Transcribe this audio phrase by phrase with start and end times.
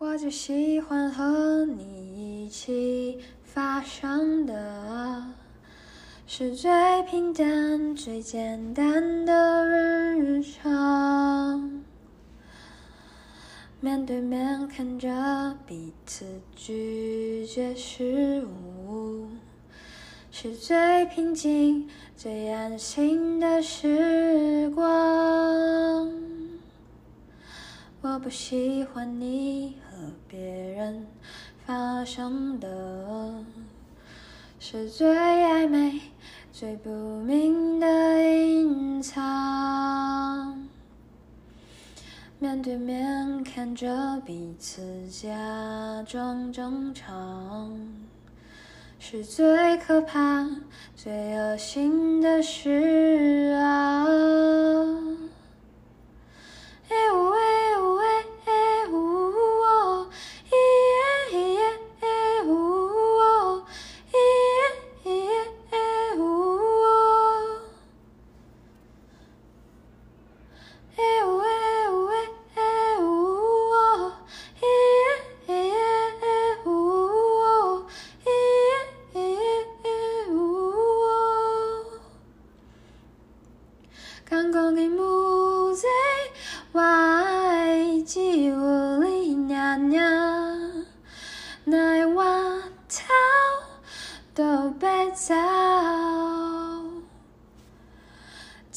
[0.00, 5.24] 我就喜欢和你一起发生的，
[6.24, 6.70] 是最
[7.10, 11.82] 平淡、最简单的日常。
[13.80, 16.24] 面对面看着彼此
[16.54, 19.26] 拒绝食物，
[20.30, 26.37] 是最平静、最安心的时光。
[28.00, 29.96] 我不喜欢你和
[30.28, 31.04] 别人
[31.66, 33.44] 发生的，
[34.60, 36.00] 是最暧昧、
[36.52, 40.68] 最不明的隐藏。
[42.38, 47.76] 面对面看着彼此假装正常，
[49.00, 50.48] 是最可怕、
[50.94, 54.06] 最恶心的事啊！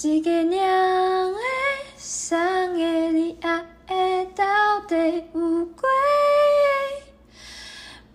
[0.03, 1.39] 一个娘的，
[1.95, 2.79] 三个
[3.11, 4.95] 你爱的到底
[5.33, 5.87] 有几个？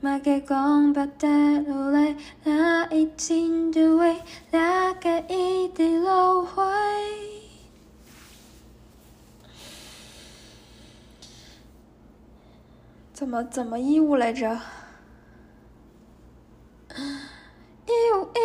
[0.01, 1.29] 莫给讲白的
[1.61, 4.17] 落来，那一定就会
[4.51, 6.64] 两个一地轮回。
[13.12, 14.61] 怎么怎么义务来着？
[16.97, 18.39] 义务义务义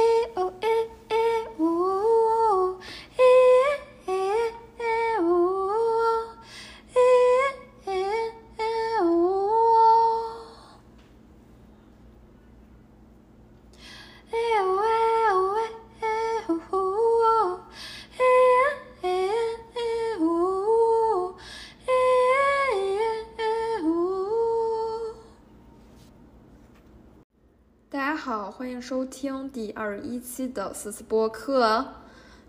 [29.22, 31.86] 听第二十一期的思思播客。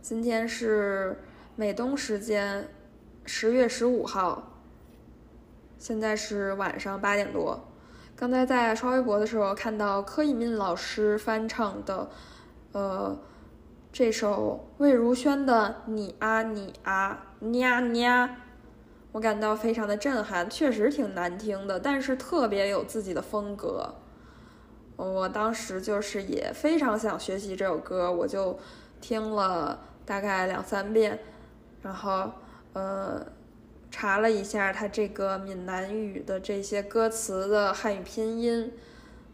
[0.01, 1.19] 今天是
[1.55, 2.67] 美东时间
[3.27, 4.55] 十月十五号，
[5.79, 7.63] 现在是晚上八点多。
[8.17, 12.09] 刚才在刷微博的时候看到柯以敏老师翻唱的，
[12.73, 13.19] 呃，
[13.93, 18.27] 这首魏如萱的《你啊你啊你啊你啊》，
[19.13, 23.97] 我感到非常的震撼，确实挺难听的，但是特别有自己的风格。
[25.03, 28.57] 我当时就是也非常想学习这首歌，我就
[29.01, 31.19] 听了大概两三遍，
[31.83, 32.31] 然后
[32.73, 33.27] 呃
[33.91, 38.73] 查了一下它这个闽南语的这些歌词的汉语拼音，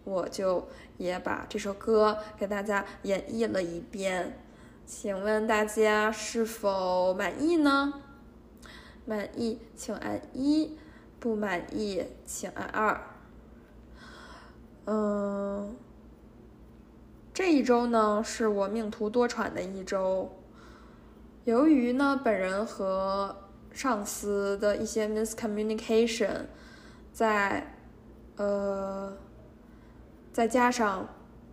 [0.04, 4.40] 我就也把这首歌给大家演绎了一遍。
[4.86, 7.92] 请问大家是否满意呢？
[9.04, 10.78] 满意请按一，
[11.20, 13.17] 不满意请按二。
[14.90, 15.76] 嗯，
[17.34, 20.32] 这一周呢是我命途多舛的一周。
[21.44, 23.36] 由于呢本人和
[23.70, 26.46] 上司的一些 miscommunication，
[27.12, 27.74] 在
[28.36, 29.14] 呃，
[30.32, 31.06] 再加上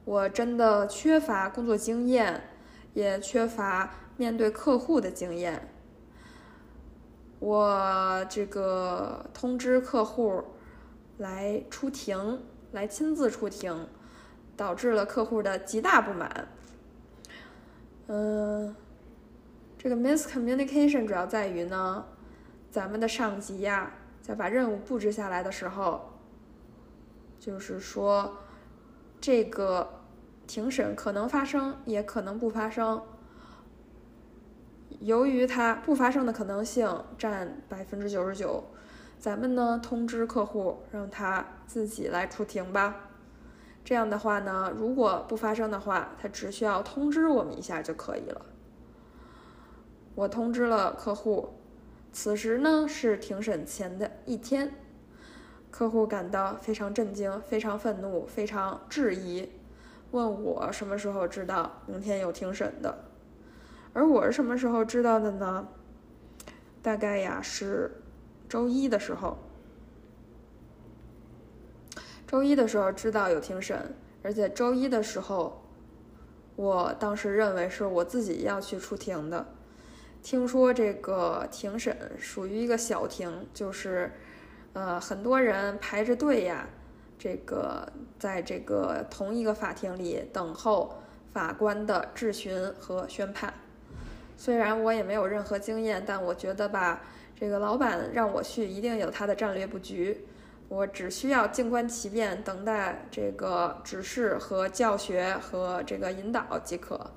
[0.05, 2.41] 我真的缺乏工作经验，
[2.93, 5.67] 也缺乏面对客户的经验，
[7.39, 10.41] 我这个通知客户
[11.17, 12.39] 来出庭。
[12.75, 13.87] 来亲自出庭，
[14.57, 16.47] 导致了客户的极大不满。
[18.07, 18.75] 嗯，
[19.77, 22.05] 这个 miscommunication 主要在于呢，
[22.69, 23.91] 咱们的上级呀，
[24.21, 26.11] 在把任务布置下来的时候，
[27.39, 28.37] 就是说，
[29.21, 30.01] 这个
[30.45, 33.01] 庭审可能发生，也可能不发生。
[34.99, 38.63] 由于它不发生的可能性占百分之九十九。
[39.25, 43.09] 咱们呢通知客户，让他自己来出庭吧。
[43.83, 48.45] 这样的话呢，如果不发生的话，他只需要通知我们一下就可以了。
[50.13, 51.55] 我通知了客户，
[52.11, 54.71] 此时呢是庭审前的一天。
[55.71, 59.49] 客户感到非常震惊、非常愤怒、非常质疑，
[60.11, 62.95] 问我什么时候知道明天有庭审的。
[63.91, 65.67] 而我是什么时候知道的呢？
[66.83, 67.89] 大概呀是。
[68.55, 69.37] 周一的时候，
[72.25, 73.93] 周一的时候知道有庭审，
[74.23, 75.61] 而且周一的时候，
[76.55, 79.45] 我当时认为是我自己要去出庭的。
[80.23, 84.13] 听说这个庭审属于一个小庭，就是
[84.71, 86.65] 呃很多人排着队呀，
[87.19, 87.85] 这个
[88.17, 90.95] 在这个同一个法庭里等候
[91.33, 93.53] 法官的质询和宣判。
[94.37, 97.01] 虽然我也没有任何经验，但我觉得吧，
[97.35, 100.25] 这个老板让我去，一定有他的战略布局。
[100.67, 107.11] 我只需要静观其变，等待这个指示和教学和这个引导即可。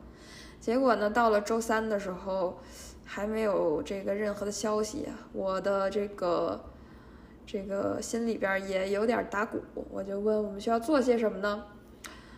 [0.60, 2.58] 结果呢，到了周三的时候，
[3.04, 6.62] 还没有这个任何的消息，我的这个
[7.46, 9.62] 这个心里边也有点打鼓。
[9.90, 11.64] 我就问我们需要做些什么呢？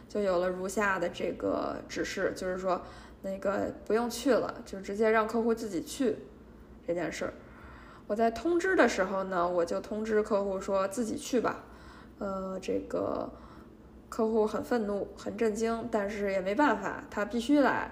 [0.09, 2.83] 就有了如下的这个指示，就是说
[3.23, 6.19] 那个不用去了，就直接让客户自己去
[6.87, 7.35] 这件事儿。
[8.11, 11.63] 我在通知的时候呢，我就通知客户说自己去吧。
[12.19, 13.31] 呃，这个
[14.09, 17.89] 客户很愤怒、很震惊，但是也没办法，他必须来。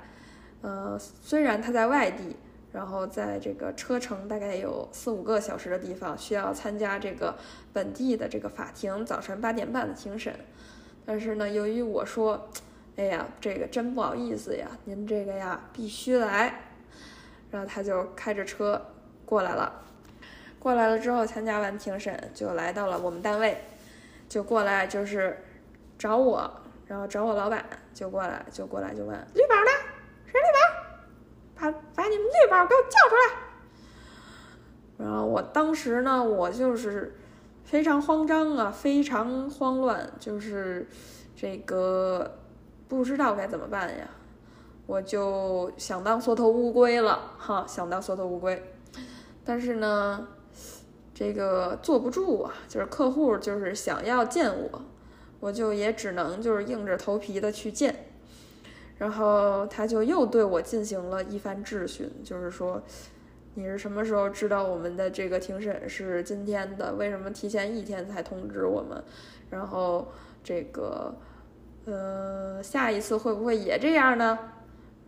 [0.60, 2.34] 呃，虽然他在外地，
[2.72, 7.36] 然后在这个车程大概有四五个小时的地方，需要参加这个
[7.72, 10.34] 本地的这个法庭早晨八点半的庭审，
[11.06, 12.48] 但是呢，由于我说，
[12.96, 16.52] 哎呀，这个真不好意思呀，您这个呀必须来，
[17.52, 18.84] 然后他就开着车
[19.24, 19.84] 过来了。
[20.58, 23.56] 过来了之后，参加完庭审，就来到了我们单位，
[24.28, 25.38] 就过来就是
[25.96, 26.50] 找我，
[26.86, 27.64] 然后找我老板，
[27.94, 29.70] 就过来就过来就问绿宝呢？
[30.26, 30.58] 谁绿宝？
[31.54, 35.06] 把把你们绿宝给我叫出来！
[35.06, 37.16] 然后我当时呢，我就是
[37.64, 40.88] 非常慌张啊，非常慌乱，就是
[41.36, 42.38] 这个
[42.88, 44.08] 不知道该怎么办呀，
[44.86, 48.60] 我就想当缩头乌龟了哈，想当缩头乌龟，
[49.44, 50.26] 但是呢。
[51.18, 54.82] 这个坐不住啊，就是客户就是想要见我，
[55.40, 57.92] 我就也只能就是硬着头皮的去见，
[58.98, 62.80] 然后他就又对我进行了一番质询，就是说
[63.54, 66.94] 你是什么时候知道我们的这个庭审是今天的？
[66.94, 69.02] 为什么提前一天才通知我们？
[69.50, 70.06] 然后
[70.44, 71.12] 这个
[71.86, 74.38] 呃下一次会不会也这样呢？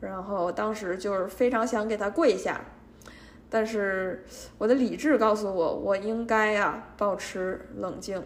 [0.01, 2.61] 然后当时就是非常想给他跪下。
[3.50, 4.25] 但是
[4.56, 8.23] 我的理智告诉我，我应该呀保持冷静。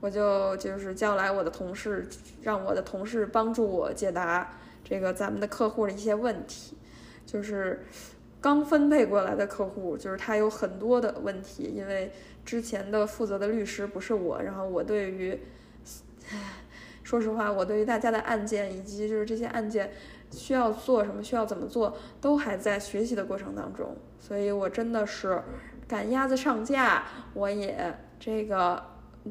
[0.00, 2.08] 我就就是叫来我的同事，
[2.40, 6.76] 让我的同事帮助我解答这个咱们的客户的一些问题。
[7.26, 7.84] 就是
[8.40, 12.10] 刚分配过来的客户，就是他有很多的问题，因为
[12.44, 15.38] 之前的负责的律师不是我，然后我对于，
[17.02, 19.90] 说实话，我对于大家的案件以及就是这些案件。
[20.32, 21.20] 需要做什么？
[21.20, 21.96] 需要怎么做？
[22.20, 25.42] 都还在学习的过程当中，所以我真的是
[25.88, 27.02] 赶鸭子上架，
[27.34, 28.80] 我也这个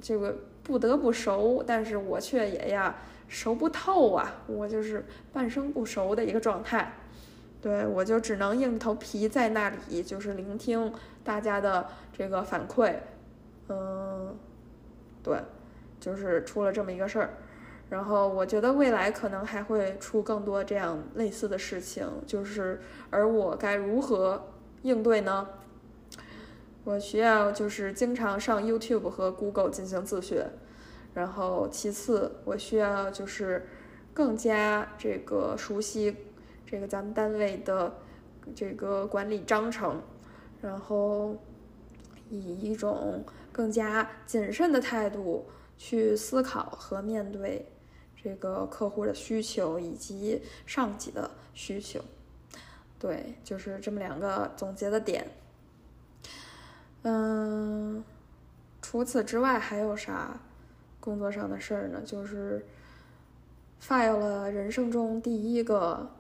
[0.02, 2.96] 这个不得不熟，但是我却也呀
[3.30, 6.94] 熟不透啊，我就是半生不熟的一个状态。
[7.62, 10.94] 对我就只能硬着头皮在那里，就是聆听
[11.24, 11.88] 大家的
[12.18, 12.96] 这个反馈。
[13.68, 14.36] 嗯，
[15.22, 15.38] 对，
[16.00, 17.30] 就是出了这么一个事儿。
[17.90, 24.42] 然后我觉得未来可能还会出更多这样类似的事情，就是而我该如何
[24.84, 25.48] 应对呢？
[26.84, 30.48] 我需要就是经常上 YouTube 和 Google 进行自学，
[31.14, 33.68] 然后其次我需要就是
[34.14, 36.16] 更加这个熟悉
[36.66, 37.98] 这个咱们单位的
[38.56, 40.02] 这个管理章程，
[40.62, 41.36] 然后
[42.30, 47.72] 以一种更加谨慎的态度去思考和面对。
[48.22, 52.02] 这个客户的需求以及上级的需求，
[53.00, 55.26] 对，就是这么两个总结的点。
[57.04, 58.04] 嗯，
[58.82, 60.38] 除此之外还有啥
[61.00, 62.02] 工作上的事儿呢？
[62.06, 62.66] 就是
[63.82, 66.12] file 了人生中第一个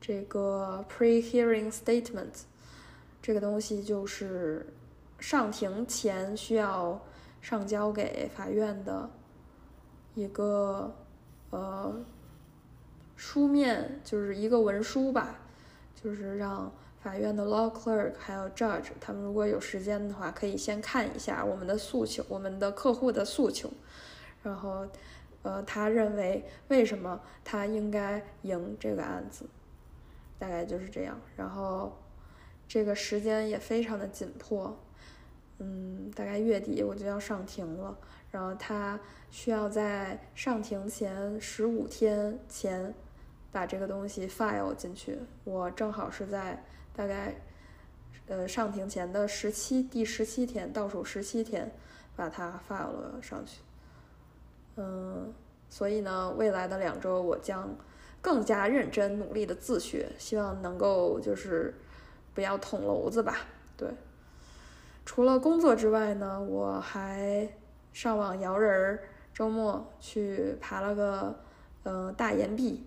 [0.00, 2.42] 这个 pre-hearing statement，
[3.22, 4.66] 这个东西就是
[5.18, 7.00] 上庭前需要
[7.40, 9.08] 上交给法院的
[10.14, 10.94] 一个。
[11.50, 12.04] 呃，
[13.16, 15.34] 书面就是一个文书吧，
[16.02, 23.70] 就是让法院的 law clerk 还有 judge 他们如果有时间的话，可以先看一下我们的诉求，我们的客户的诉求，
[24.42, 24.86] 然后，
[25.42, 29.46] 呃，他认为为什么他应该赢这个案子，
[30.38, 31.18] 大概就是这样。
[31.36, 31.96] 然后，
[32.66, 34.76] 这个时间也非常的紧迫，
[35.58, 37.96] 嗯，大概月底我就要上庭了。
[38.30, 39.00] 然后他
[39.30, 42.92] 需要在上庭前十五天前
[43.50, 45.18] 把这个东西 file 进去。
[45.44, 46.64] 我正好是在
[46.94, 47.34] 大概
[48.26, 51.72] 呃上庭前的十七第十七天倒数十七天
[52.14, 53.60] 把它 file 了上去。
[54.76, 55.32] 嗯，
[55.68, 57.74] 所以呢，未来的两周我将
[58.20, 61.74] 更加认真努力的自学，希望能够就是
[62.34, 63.38] 不要捅娄子吧。
[63.76, 63.88] 对，
[65.04, 67.48] 除了工作之外呢，我还
[67.92, 69.02] 上网摇人儿，
[69.32, 71.34] 周末去爬了个
[71.84, 72.84] 嗯大岩壁，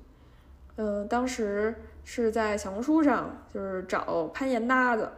[0.78, 5.10] 嗯，当时是在小红书上就是找攀岩搭子，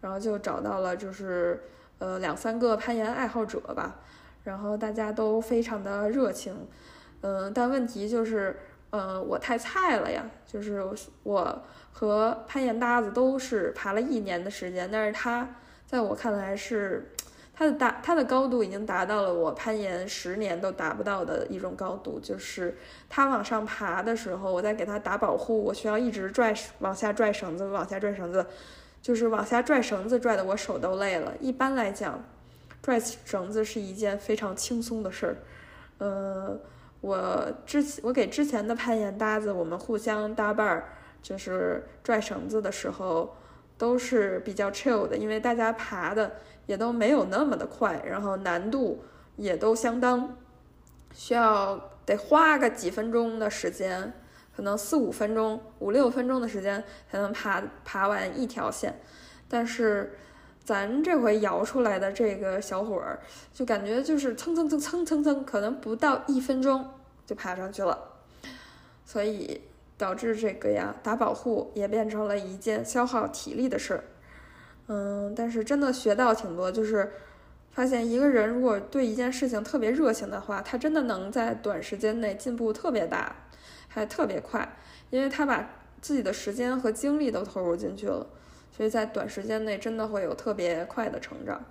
[0.00, 1.62] 然后就找到了就是
[1.98, 3.96] 呃两三个攀岩爱好者吧。
[4.42, 6.54] 然后大家都非常的热情，
[7.22, 8.54] 嗯，但问题就是，
[8.90, 10.84] 呃，我太菜了呀，就是
[11.22, 15.48] 我和攀岩搭子都是爬了一年的时间，但是他
[15.86, 17.10] 在我看来是
[17.54, 22.76] 它的大它的高度已经达到了我攀岩十年都达不到的一种高度，就是
[23.08, 28.44] 它往上爬的时候，我在给它打保护，我需要一直拽往下拽绳子，往下拽绳子，
[29.00, 31.32] 就是往下拽绳子拽的我手都累了。
[31.40, 32.22] 一般来讲。
[32.82, 35.36] 拽绳子是一件非常轻松的事儿，
[35.96, 36.60] 呃，
[37.00, 40.84] 我之前我给之前的攀岩搭子，我们互相搭伴儿，
[41.22, 43.34] 就是拽绳子的时候
[43.78, 46.30] 都是比较 chill 的，因为大家爬的
[46.66, 49.02] 也都没有那么的快，然后难度
[49.36, 50.36] 也都相当，
[51.12, 54.12] 需要得花个几分钟的时间，
[54.56, 59.00] 可能四五分钟、五六分钟的时间才能爬爬完一条线，
[59.48, 60.18] 但是。
[60.66, 63.20] 咱这回摇出来的这个小伙儿，
[63.52, 66.88] 就感觉就是蹭蹭蹭蹭蹭蹭，可能不到一分钟
[67.26, 67.98] 就爬上去了，
[69.04, 69.60] 所以
[69.98, 74.04] 导致这个呀打保护也变成了一件消耗体力的事儿。
[74.86, 77.10] 嗯，但是真的学到挺多，就是
[77.72, 83.34] 发现一个人如果对一件事情特别热情的话，他真的能在短时间内进步特别大，
[83.88, 84.76] 还特别快，
[85.10, 88.26] 因为他把自己的时间和精力都投入进去了。
[88.76, 91.64] 所以在短时间内真的会有特别快的成长，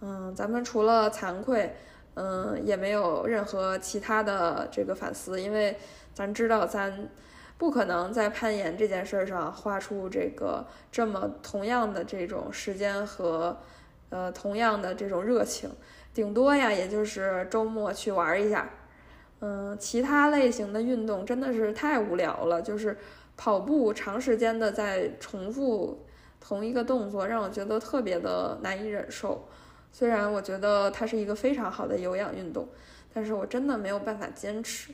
[0.00, 1.76] 嗯，咱们除了惭愧，
[2.14, 5.76] 嗯，也没有任何其他的这个反思，因为
[6.14, 7.08] 咱知道咱
[7.58, 13.56] 不可能在攀岩这件事上花出这个这么同样的这种时间和
[14.10, 15.70] 呃同样的这种热情，
[16.12, 18.70] 顶多呀也就是周末去玩一下，
[19.40, 22.96] 嗯，其他类型的运动真的是太无聊了，就是
[23.36, 26.02] 跑步长时间的在重复。
[26.38, 29.48] 同一个动作让我觉得特别的难以忍受，
[29.90, 32.68] 虽然我觉得它是一个非常好的有氧运动，
[33.12, 34.92] 但是我真的没有办法坚持。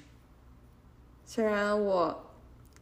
[1.26, 2.24] 虽然我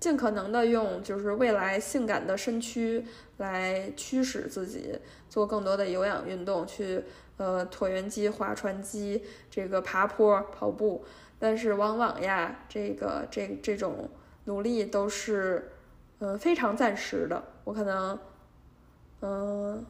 [0.00, 3.04] 尽可能的用就是未来性感的身躯
[3.36, 7.04] 来驱使自己做更多的有氧运动，去
[7.36, 11.04] 呃椭圆机、划船机、这个爬坡、跑步，
[11.38, 14.10] 但是往往呀，这个这这种
[14.46, 15.70] 努力都是
[16.18, 18.18] 嗯非常暂时的，我可能。
[19.22, 19.84] 嗯，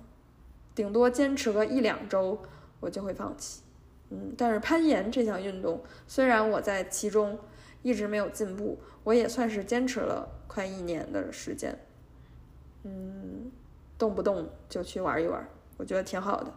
[0.75, 2.37] 顶多坚持个一两周，
[2.81, 3.63] 我就会放弃。
[4.09, 7.39] 嗯，但是攀岩这项运动，虽然我在其中
[7.83, 11.79] 一直没有进步，我也算是坚持了快一年的时间。
[12.83, 13.51] 嗯，
[13.99, 15.47] 动不动就去玩一玩，
[15.77, 16.53] 我觉得挺好的。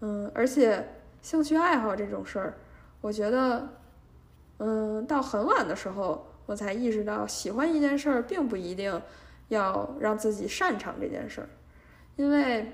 [0.00, 0.86] 嗯，而且
[1.20, 2.58] 兴趣爱好这种事儿，
[3.00, 3.68] 我觉得，
[4.58, 9.00] 嗯，到很晚的时候，我才意识到，喜欢一件事儿，并不一定
[9.48, 11.48] 要让自己擅长这件事儿。
[12.16, 12.72] 因为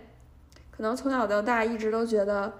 [0.70, 2.52] 可能从小到大一直都觉得，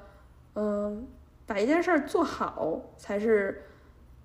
[0.55, 1.07] 嗯，
[1.47, 3.63] 把一件事儿做好才是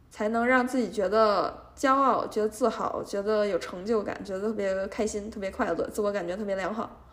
[0.10, 7.06] 才能让自己觉得骄傲、觉得自豪、觉得有成就感、觉得特别开心、特别快乐、自我感觉特别良好。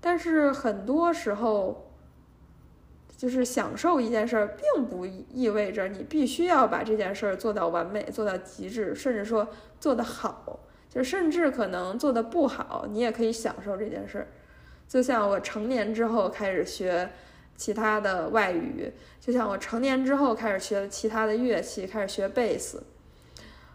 [0.00, 1.90] 但是很多时候，
[3.16, 9.48] 就是享受一件事儿，并不意味着你必须要把这件事儿做到完美、做到极致，甚至说
[9.80, 10.60] 做得好。
[10.90, 14.28] 就甚至可能做得不好，你也可以享受这件事儿。
[14.86, 17.10] 就像我成年之后开始学
[17.56, 22.82] 其他的外语，就像我成年之后开始学其他的乐器，开始学贝斯，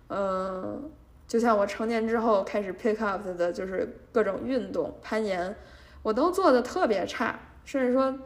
[0.08, 0.90] 嗯，
[1.28, 5.56] 就像我成年之后开始 pick up 的就是各种运动，攀岩，
[6.02, 8.18] 我都做的特别差，甚至说，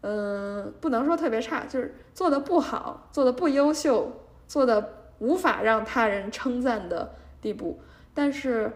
[0.00, 4.10] 嗯，不能说特别差，就是做的不好，做的不优秀，
[4.46, 7.80] 做的无法让他人称赞的地步，
[8.14, 8.70] 但是。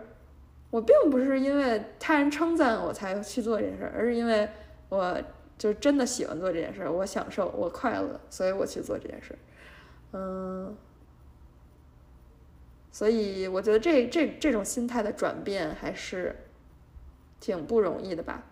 [0.72, 4.48] 我并不是因为他人称赞我才去做这件事儿，而是因为
[4.88, 5.14] 我
[5.62, 9.38] 就是真的喜欢做这件事儿，我享受，我快乐，所以我去做这件事儿。
[10.10, 10.76] 嗯，
[12.90, 16.34] 所以我觉得这这这种心态的转变还是
[17.38, 18.42] 挺不容易的吧。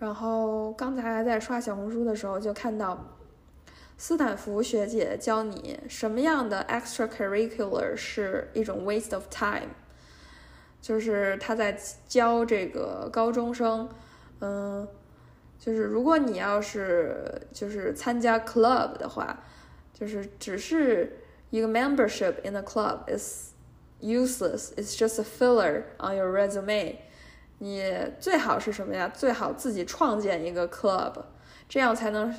[0.00, 3.16] 然后刚才在刷小红书的时候就看到。
[4.02, 9.68] 斯坦福学姐教你什么样的 extracurricular 是一种 waste of time，
[10.80, 11.78] 就是他在
[12.08, 13.86] 教这个高中生，
[14.40, 14.88] 嗯，
[15.58, 19.38] 就是如果你要是就是参加 club 的话，
[19.92, 21.18] 就是只是
[21.50, 23.50] 一个 membership in a club is
[24.00, 24.72] useless.
[24.76, 26.96] It's just a filler on your resume.
[27.58, 29.10] 你最好是什么呀？
[29.14, 31.12] 最好自己创建一个 club，
[31.68, 32.34] 这样才能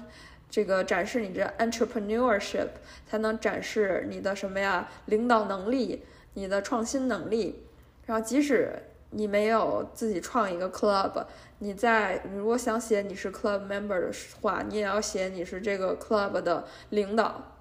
[0.49, 2.69] 这个展示你这 entrepreneurship，
[3.05, 4.89] 才能展示你的什么呀？
[5.05, 6.03] 领导能力，
[6.33, 7.67] 你的创新能力。
[8.07, 8.73] 然后即使
[9.11, 11.25] 你没有自己创一个 club，
[11.59, 17.55] 你在你如果想写你是 club member 的话，你也要写你是这个 club 的领导，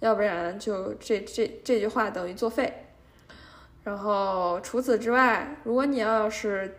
[0.00, 2.86] 要不然就这这这句话等于作废。
[3.82, 6.78] 然后除此之外，如果你要是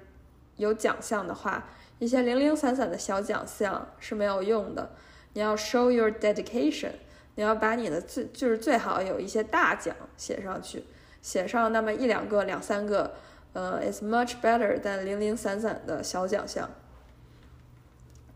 [0.57, 4.91] 有奖项的话，一些零零散散的小奖项是没有用的。
[5.33, 6.91] 你要 show your dedication，
[7.35, 10.83] 你要把你的最就是最好有一些大奖写上去，
[11.21, 13.15] 写上那么一两个、两三个，
[13.53, 16.69] 呃，is much better than 零零散散的小奖项。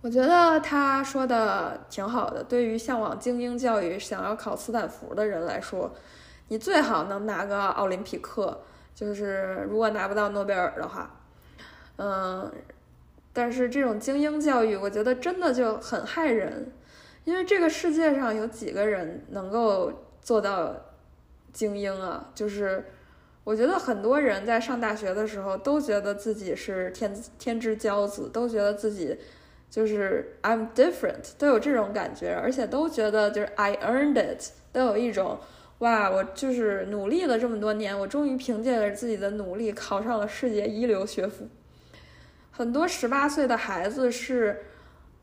[0.02, 2.44] 我觉得他说的挺好的。
[2.44, 5.96] 对于向往精英教育、想要考斯坦福的人来说，
[6.50, 8.62] 你最好能拿个奥林匹克，
[8.94, 11.10] 就是如果拿不到诺贝尔的话。
[11.98, 12.52] 嗯，
[13.34, 16.72] 但是这种精英教育，我觉得真的就很害人，
[17.24, 19.92] 因为这个世界上有几个人能够
[20.22, 20.76] 做到
[21.52, 22.30] 精英啊？
[22.36, 22.86] 就是
[23.46, 29.16] 我觉得很多人在上大学的时候都觉得自己是天天之骄子，都觉得自己
[29.70, 35.38] 就是 I'm different，都有这种感觉，而且都觉得就是 I earned it，都有一种
[35.78, 41.48] 哇，我就是努力了这么多年，我终于凭借着自己的努力考上了世界一流学府。
[42.50, 44.64] 很多十八岁的孩子是，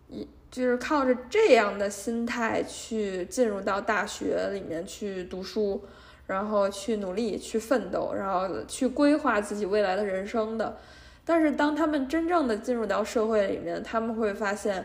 [0.09, 5.83] 一就是靠着这样的心态去进入到大学里面去读书，
[6.27, 10.77] 然后去努力去奋斗，然后去规划自己未来的人生的。
[11.25, 14.85] 但是当他们真正的进入到社会里面，他们会发现，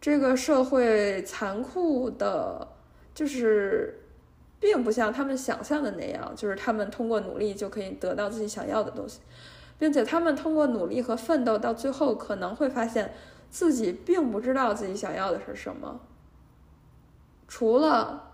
[0.00, 2.68] 这个社会残酷的，
[3.14, 4.00] 就是
[4.60, 9.20] 并不像他们想象的那样，就是他们通过努力就可以得到自己想要的东西。
[9.78, 13.14] 并且他们通过努力和奋斗，到最后可能会发现
[13.48, 15.98] 自己并不知道自己想要的是什么。
[17.48, 18.29] 除了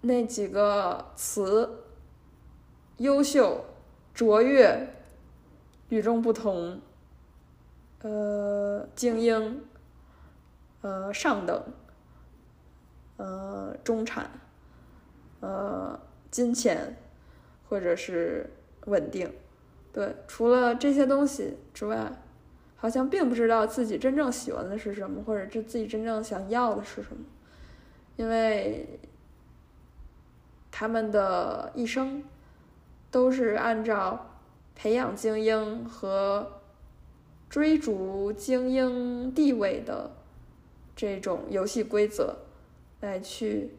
[0.00, 1.82] 那几个词：
[2.98, 3.64] 优秀、
[4.14, 4.94] 卓越、
[5.88, 6.80] 与众不同、
[8.02, 9.64] 呃精英、
[10.82, 11.64] 呃上等、
[13.16, 14.30] 呃中产、
[15.40, 15.98] 呃
[16.30, 16.96] 金钱，
[17.68, 18.48] 或者是
[18.86, 19.32] 稳定。
[19.92, 22.12] 对，除了这些东西之外，
[22.76, 27.24] 好像并不知道自己真正喜欢的是什么，或者是自己真正想要的是什么，
[28.14, 29.00] 因为
[30.78, 32.22] 他们的一生
[33.10, 34.30] 都是按照
[34.76, 36.60] 培养精英和
[37.50, 40.08] 追逐精英地位的
[40.94, 42.36] 这种游戏规则
[43.00, 43.74] 来去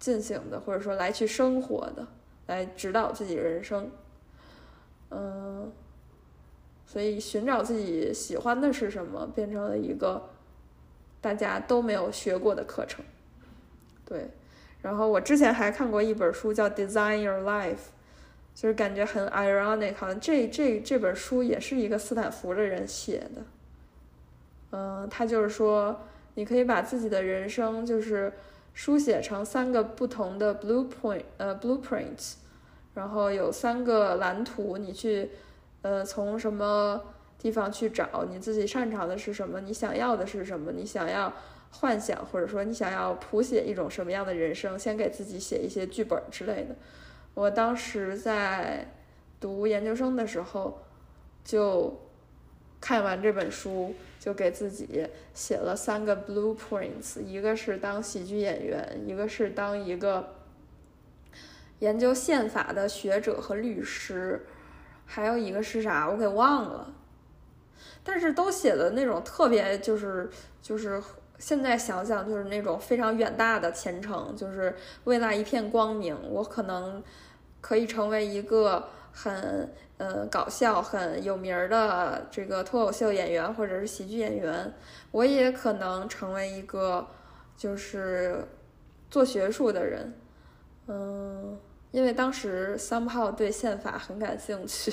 [0.00, 2.08] 进行的，或者说来去生活的，
[2.48, 3.88] 来指导自己人生。
[5.10, 5.70] 嗯，
[6.84, 10.28] 所以寻找自己喜欢的是什么，变成了一个
[11.20, 13.04] 大家都没有学过的课程。
[14.04, 14.28] 对，
[14.82, 17.74] 然后我之前还看过一本书叫《Design Your Life》，
[18.54, 23.42] 就是感觉很 ironic，好像这这这本书也是一个斯坦福的人写的。
[24.72, 26.00] 嗯，他就是说，
[26.34, 28.32] 你可以把自己的人生就是
[28.74, 32.34] 书写成三个不同的 blueprint，呃，blueprints。
[32.94, 35.30] 然后有三个蓝图，你去，
[35.80, 37.00] 呃，从什么
[37.38, 39.60] 地方去找你自己擅长的是什么？
[39.60, 40.72] 你想要的是什么？
[40.72, 41.32] 你想要
[41.72, 44.78] 幻想，或者说你想要谱写一种什么样的人生？
[44.78, 46.76] 先给自己写一些剧本之类的。
[47.34, 48.86] 我当时在
[49.40, 50.78] 读研究生的时候，
[51.42, 52.00] 就
[52.80, 60.34] 看完这本书，就给自己写了三个 blueprints，一个是当喜剧演员，一个是当一个。
[61.78, 64.46] 研究宪法的学者和律师，
[65.04, 66.08] 还有一个是啥？
[66.08, 66.94] 我给忘了。
[68.04, 70.30] 但是都写的那种特别，就是
[70.62, 71.02] 就是
[71.42, 76.16] 现在想想，就是那种非常远大的前程，就是未来一片光明。
[76.30, 77.02] 我可能
[77.60, 84.72] 可以成为一个很呃搞笑、很有名的这个脱口秀演员或者是喜剧演员。
[85.10, 87.08] 我也可能成为一个
[87.56, 88.46] 就是
[89.10, 90.14] 做学术的人，
[90.86, 91.58] 嗯。
[91.90, 94.90] 因为当时三炮对宪法很感兴趣，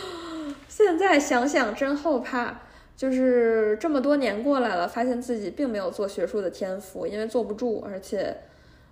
[0.68, 2.60] 现在想想真后怕。
[2.96, 8.36] 就是这么多年过来了，发现自己并没有做学术的天赋，因为坐不住，而且，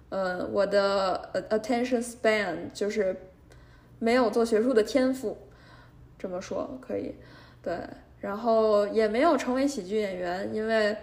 [0.09, 3.15] 嗯，我的 attention span 就是
[3.99, 5.37] 没有做学术的天赋，
[6.19, 7.15] 这么说可以。
[7.63, 7.79] 对，
[8.21, 10.97] 然后也没有成为喜剧演员，因为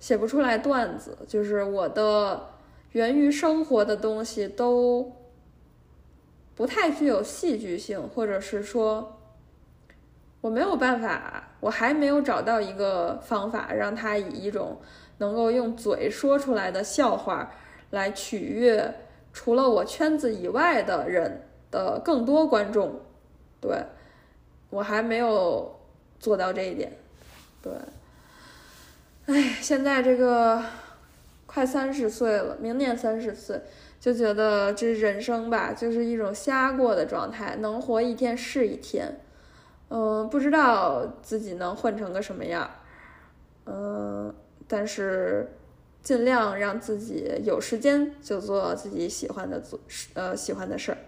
[0.00, 2.48] 写不出来段子，就是我的
[2.92, 5.12] 源于生活的东西都
[6.54, 9.20] 不太具有戏剧性，或者是说
[10.42, 14.78] 我没有办法，我还没有找到一个方法让他以一种
[15.16, 17.50] 能够用嘴说出来的笑话
[17.88, 18.94] 来取悦
[19.32, 23.00] 除了我圈子以外的人的更多观众，
[23.58, 23.82] 对
[24.68, 25.78] 我还没有。
[26.22, 26.92] 做到这一点，
[27.60, 27.72] 对，
[29.26, 30.62] 哎，现在这个
[31.46, 33.60] 快三十岁了，明年三十岁，
[33.98, 39.18] 就觉得这人生吧，就是一种瞎过的状态，能活一天是一天，
[39.92, 42.70] 嗯，不知道自己能混成个什么样，
[43.66, 44.34] 嗯，
[44.66, 45.52] 但是
[46.02, 49.78] 尽量让自己有时间就做自己喜欢的做，
[50.14, 50.98] 呃，喜欢的事儿，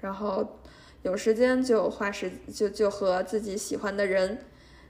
[0.00, 0.58] 然后。
[1.04, 4.38] 有时间就花时就就和自己喜欢的人，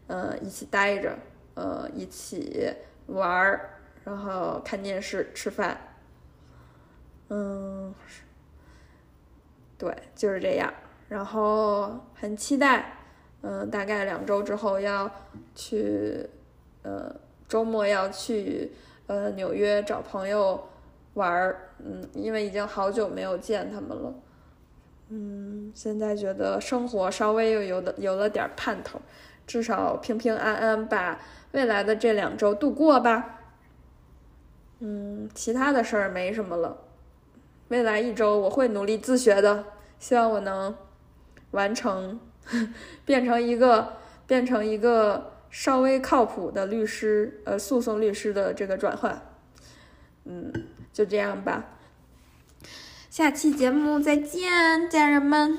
[0.06, 1.18] 呃，一起待着，
[1.54, 2.72] 呃，一起
[3.08, 3.70] 玩儿，
[4.04, 5.76] 然后看电视、吃饭，
[7.30, 7.92] 嗯，
[9.76, 10.72] 对，就是这样。
[11.08, 12.96] 然后很期待，
[13.46, 15.10] 嗯，大概两周之后要
[15.54, 16.26] 去，
[16.82, 17.14] 呃，
[17.46, 18.72] 周末要去
[19.06, 20.66] 呃纽约找朋友
[21.12, 24.14] 玩儿，嗯，因为已经好久没有见他们了。
[25.10, 28.98] 嗯，现在觉得生活稍微又有的有了点盼头，
[29.46, 31.20] 至少平平安安把
[31.52, 33.40] 未来的这两周度过吧。
[34.78, 36.78] 嗯，其他的事儿没什么了。
[37.68, 39.64] 未来一周我会努力自学的，
[39.98, 40.74] 希望我能
[41.50, 42.18] 完成，
[43.04, 49.22] 变成一个变成一个稍微靠谱的律师，呃，诉讼律师的这个转换。
[50.24, 50.52] 嗯，
[50.92, 51.64] 就这样吧。
[53.10, 55.58] 下期节目再见，家人们。